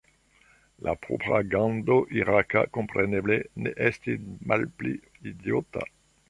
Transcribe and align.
La 0.85 0.93
propagando 1.01 1.97
iraka, 2.21 2.63
kompreneble, 2.79 3.37
ne 3.67 3.75
estis 3.91 4.25
malpli 4.53 4.95
idiota. 5.35 5.87